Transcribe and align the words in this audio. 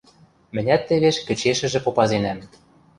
Мӹнят 0.55 0.81
тевеш 0.87 1.17
кӹчешӹжӹ 1.27 1.79
попазенӓм. 1.85 2.39